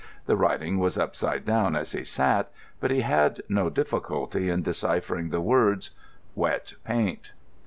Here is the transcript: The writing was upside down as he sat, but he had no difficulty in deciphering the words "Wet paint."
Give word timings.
The 0.25 0.35
writing 0.35 0.79
was 0.79 0.97
upside 0.97 1.45
down 1.45 1.75
as 1.75 1.91
he 1.91 2.03
sat, 2.03 2.51
but 2.79 2.89
he 2.89 3.01
had 3.01 3.41
no 3.47 3.69
difficulty 3.69 4.49
in 4.49 4.63
deciphering 4.63 5.29
the 5.29 5.41
words 5.41 5.91
"Wet 6.33 6.73
paint." 6.83 7.33